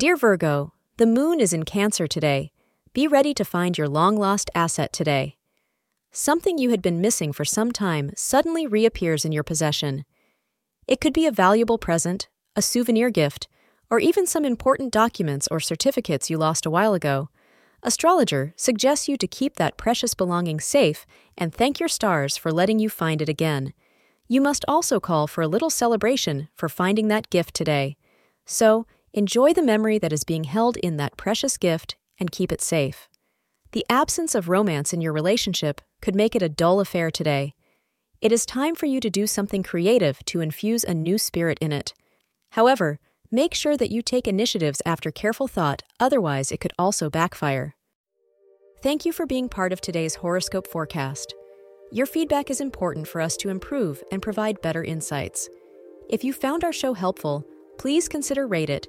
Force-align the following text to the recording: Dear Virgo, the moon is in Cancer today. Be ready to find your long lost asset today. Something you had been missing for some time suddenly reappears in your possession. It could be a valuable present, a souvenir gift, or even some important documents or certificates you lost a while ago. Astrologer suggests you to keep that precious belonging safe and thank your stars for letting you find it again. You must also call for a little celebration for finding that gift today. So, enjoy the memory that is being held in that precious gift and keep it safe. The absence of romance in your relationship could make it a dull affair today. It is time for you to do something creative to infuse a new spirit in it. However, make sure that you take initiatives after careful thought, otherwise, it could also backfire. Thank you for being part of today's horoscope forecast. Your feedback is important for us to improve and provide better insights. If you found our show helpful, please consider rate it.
Dear 0.00 0.16
Virgo, 0.16 0.72
the 0.96 1.04
moon 1.04 1.40
is 1.40 1.52
in 1.52 1.64
Cancer 1.64 2.06
today. 2.06 2.52
Be 2.94 3.06
ready 3.06 3.34
to 3.34 3.44
find 3.44 3.76
your 3.76 3.86
long 3.86 4.16
lost 4.16 4.48
asset 4.54 4.94
today. 4.94 5.36
Something 6.10 6.56
you 6.56 6.70
had 6.70 6.80
been 6.80 7.02
missing 7.02 7.34
for 7.34 7.44
some 7.44 7.70
time 7.70 8.12
suddenly 8.16 8.66
reappears 8.66 9.26
in 9.26 9.32
your 9.32 9.42
possession. 9.42 10.06
It 10.86 11.02
could 11.02 11.12
be 11.12 11.26
a 11.26 11.30
valuable 11.30 11.76
present, 11.76 12.30
a 12.56 12.62
souvenir 12.62 13.10
gift, 13.10 13.46
or 13.90 14.00
even 14.00 14.26
some 14.26 14.46
important 14.46 14.90
documents 14.90 15.46
or 15.50 15.60
certificates 15.60 16.30
you 16.30 16.38
lost 16.38 16.64
a 16.64 16.70
while 16.70 16.94
ago. 16.94 17.28
Astrologer 17.82 18.54
suggests 18.56 19.06
you 19.06 19.18
to 19.18 19.26
keep 19.26 19.56
that 19.56 19.76
precious 19.76 20.14
belonging 20.14 20.60
safe 20.60 21.04
and 21.36 21.52
thank 21.52 21.78
your 21.78 21.90
stars 21.90 22.38
for 22.38 22.50
letting 22.50 22.78
you 22.78 22.88
find 22.88 23.20
it 23.20 23.28
again. 23.28 23.74
You 24.28 24.40
must 24.40 24.64
also 24.66 24.98
call 24.98 25.26
for 25.26 25.42
a 25.42 25.48
little 25.48 25.68
celebration 25.68 26.48
for 26.54 26.70
finding 26.70 27.08
that 27.08 27.28
gift 27.28 27.52
today. 27.52 27.98
So, 28.46 28.86
enjoy 29.12 29.52
the 29.52 29.62
memory 29.62 29.98
that 29.98 30.12
is 30.12 30.24
being 30.24 30.44
held 30.44 30.76
in 30.76 30.96
that 30.96 31.16
precious 31.16 31.56
gift 31.56 31.96
and 32.18 32.30
keep 32.30 32.52
it 32.52 32.60
safe. 32.60 33.08
The 33.72 33.86
absence 33.88 34.34
of 34.34 34.48
romance 34.48 34.92
in 34.92 35.00
your 35.00 35.12
relationship 35.12 35.80
could 36.00 36.14
make 36.14 36.34
it 36.34 36.42
a 36.42 36.48
dull 36.48 36.80
affair 36.80 37.10
today. 37.10 37.54
It 38.20 38.32
is 38.32 38.44
time 38.44 38.74
for 38.74 38.86
you 38.86 39.00
to 39.00 39.10
do 39.10 39.26
something 39.26 39.62
creative 39.62 40.24
to 40.26 40.40
infuse 40.40 40.84
a 40.84 40.94
new 40.94 41.18
spirit 41.18 41.58
in 41.60 41.72
it. 41.72 41.94
However, 42.50 42.98
make 43.30 43.54
sure 43.54 43.76
that 43.76 43.90
you 43.90 44.02
take 44.02 44.28
initiatives 44.28 44.82
after 44.84 45.10
careful 45.10 45.48
thought, 45.48 45.82
otherwise, 45.98 46.52
it 46.52 46.60
could 46.60 46.72
also 46.78 47.08
backfire. 47.08 47.74
Thank 48.82 49.04
you 49.04 49.12
for 49.12 49.26
being 49.26 49.48
part 49.48 49.72
of 49.72 49.80
today's 49.80 50.16
horoscope 50.16 50.66
forecast. 50.66 51.34
Your 51.92 52.06
feedback 52.06 52.50
is 52.50 52.60
important 52.60 53.08
for 53.08 53.20
us 53.20 53.36
to 53.38 53.48
improve 53.48 54.02
and 54.12 54.22
provide 54.22 54.62
better 54.62 54.84
insights. 54.84 55.48
If 56.08 56.24
you 56.24 56.32
found 56.32 56.64
our 56.64 56.72
show 56.72 56.94
helpful, 56.94 57.44
please 57.78 58.08
consider 58.08 58.46
rate 58.46 58.70
it. 58.70 58.88